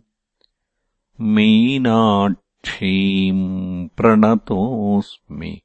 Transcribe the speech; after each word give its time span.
मीनाट् 1.21 2.48
क्षीम् 2.63 3.89
प्रणतोऽस्मि। 3.97 5.61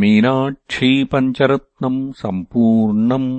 मीनाक्षीपञ्चरत्नम् 0.00 2.00
सम्पूर्णम् 2.22 3.30